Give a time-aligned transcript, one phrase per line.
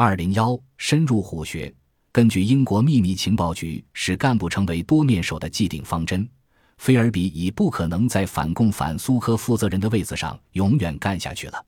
[0.00, 1.74] 二零幺深入虎穴。
[2.12, 6.24] 根据英国秘密情报局使干部成为多面手的既定方针，
[6.76, 11.60] 菲尔比已不可能在反共反苏科负责人的位子上永远干下去了。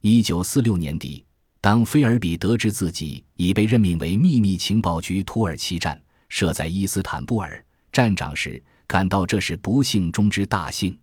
[0.00, 1.22] 一九四六年底，
[1.60, 7.62] 当菲尔比得知自己已被任命为秘密情报局土耳其站设在伊斯坦布尔
[7.92, 10.98] 站长时，感到这是不幸中之大幸。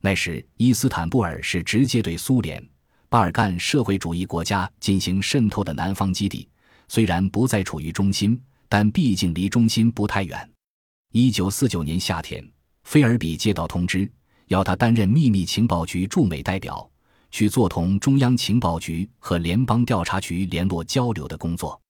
[0.00, 2.66] 那时，伊斯坦布尔是直接对苏联、
[3.08, 6.48] 巴尔干社会主义国家进行渗透的南方基地。
[6.88, 10.50] 虽然不再处于中心，但毕竟离中心不太远。
[11.12, 12.46] 一九四九年夏天，
[12.84, 14.10] 菲尔比接到通知，
[14.46, 16.88] 要他担任秘密情报局驻美代表，
[17.30, 21.80] 去做同中央情报局和联邦调查局联络交流的工作。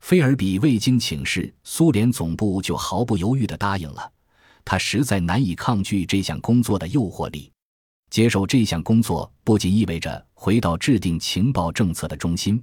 [0.00, 4.12] 菲尔比未经请示苏联总部，就毫不犹豫地答应了。
[4.64, 7.50] 他实在难以抗拒这项工作的诱惑力。
[8.10, 12.62] 接受这项工作不仅意味着回到制定情报政策的中心。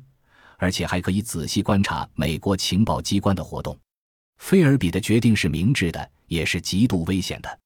[0.58, 3.76] 而且还可以仔细观察美国情报机关的活动。
[4.38, 7.60] 菲尔比的决定是明智的，也是极度危险的。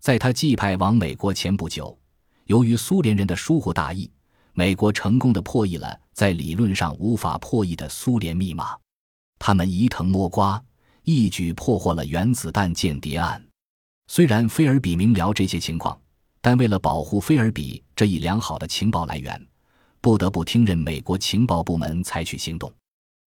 [0.00, 1.98] 在他寄派往美国前不久，
[2.44, 4.08] 由于苏联人的疏忽大意，
[4.52, 8.78] 美国成功的破译了在理论上无法破译的苏联密码。
[9.40, 10.62] 他们移藤摸瓜，
[11.02, 13.44] 一举破获了原子弹间谍案。
[14.06, 16.00] 虽然菲尔比明了这些情况，
[16.40, 19.46] 但为了保护菲尔比这一良好的情报来源。
[20.02, 22.72] 不得不听任美国情报部门采取行动。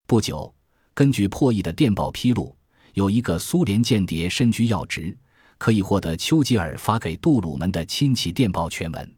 [0.07, 0.51] 不久，
[0.95, 2.57] 根据破译的电报披露，
[2.95, 5.15] 有一个苏联间谍身居要职，
[5.59, 9.17] 可以获得丘吉尔发给杜鲁门的亲戚电报全文。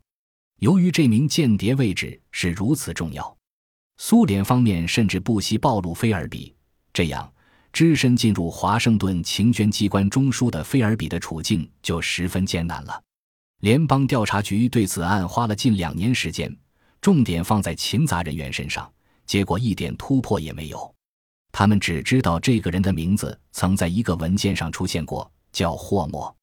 [0.59, 3.37] 由于这名间谍位置是如此重要，
[3.99, 6.53] 苏联方面甚至不惜暴露菲尔比。
[6.93, 7.33] 这样，
[7.73, 13.01] 只身进入华盛顿情捐机关中枢的菲尔比的处境就十分艰难了。
[13.65, 16.55] 联邦调查局对此案花了近两年时间。
[17.01, 18.93] 重点放在勤杂人员身上，
[19.25, 20.95] 结果一点突破也没有。
[21.51, 26.37] 他们只知道这个人的名字曾在一个文件上出现过，叫霍默。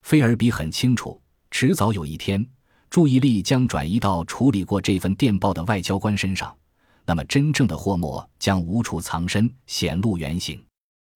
[0.00, 2.42] 菲尔比很清楚，迟早有一天，
[2.88, 6.56] 注意力将转移到处理过这份电报的外交官身上，
[7.04, 10.58] 那么真正的霍默将无处藏身，显露原形。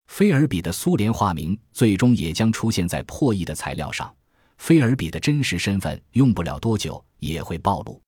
[0.08, 4.14] 菲尔比的苏联化名最终也将出现在破译的材料上。
[4.58, 8.02] 菲尔比的真实身份用不了多久也会暴露。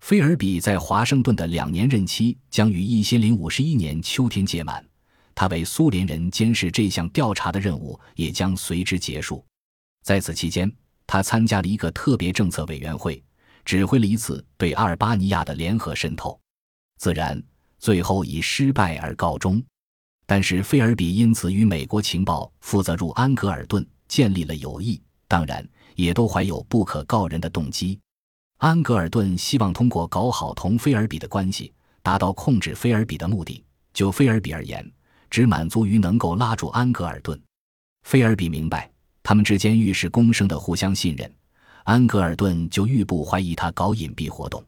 [0.00, 4.86] 菲尔比在华盛顿的两年任期将于一千零五十一年秋天届满，
[5.34, 9.44] 他为苏联人监视这项调查的任务也将随之结束。
[10.02, 10.70] 在此期间，
[11.06, 13.22] 他参加了一个特别政策委员会，
[13.64, 16.38] 指挥了一次对阿尔巴尼亚的联合渗透，
[16.98, 17.42] 自然
[17.78, 19.60] 最后以失败而告终。
[20.26, 27.98] 但是菲尔比因此与美国情报负责入安格尔顿建立了友谊，当然也都怀有不可告人的动机。
[28.58, 31.72] 安格尔顿希望通过搞好同菲尔比的关系，
[32.02, 33.62] 达到控制菲尔比的目的。
[33.92, 34.90] 就菲尔比而言，
[35.30, 37.40] 只满足于能够拉住安格尔顿。
[38.02, 38.90] 菲尔比明白，
[39.22, 41.34] 他们之间愈是公生的互相信任，
[41.84, 44.62] 安格尔顿就愈不怀疑他搞隐蔽活动。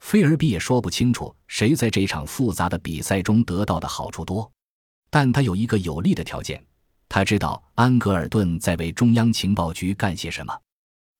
[0.00, 4.50] 菲尔比也说不清楚谁在这场复杂的比赛中得到的好处多，
[5.10, 6.64] 但他有一个有利的条件：
[7.10, 10.56] 他知道安格尔顿在为中央情报局干些什么。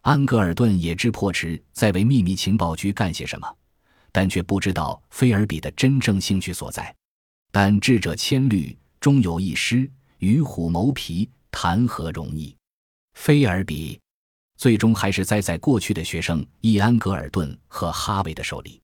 [0.02, 3.56] 安格尔顿也知破池在为秘密情报局干些什么，
[4.12, 6.94] 但却不知道菲尔比的真正兴趣所在。
[7.50, 9.90] 但智者千虑，终有一失。
[10.18, 12.56] 与虎谋皮，谈何容易？
[13.14, 13.98] 菲尔比
[14.56, 18.80] 最终还是栽在过去的学生伊安格尔顿和哈维的手里。